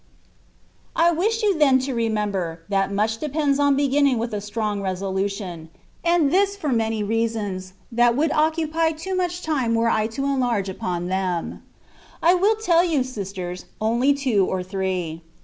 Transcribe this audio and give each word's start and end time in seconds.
I 0.95 1.11
WISH 1.11 1.43
you 1.43 1.55
then 1.59 1.77
to 1.81 1.93
remember, 1.93 2.63
that 2.69 2.91
much 2.91 3.19
depends 3.19 3.59
on 3.59 3.75
beginning 3.75 4.17
with 4.17 4.33
a 4.33 4.41
strong 4.41 4.81
resolution; 4.81 5.69
and 6.03 6.31
this 6.33 6.55
for 6.55 6.69
many 6.69 7.03
reasons, 7.03 7.73
that 7.91 8.15
would 8.17 8.31
occupy 8.31 8.93
too 8.93 9.15
much 9.15 9.43
time 9.43 9.75
were 9.75 9.89
1 9.91 10.09
to 10.17 10.25
enlarge 10.25 10.69
upon 10.69 11.05
them. 11.07 11.61
I 12.23 12.33
will 12.33 12.55
tell 12.55 12.83
you, 12.83 13.03
sisters, 13.03 13.65
only 13.79 14.11
two 14.15 14.43
or 14.47 14.63
three. 14.63 15.21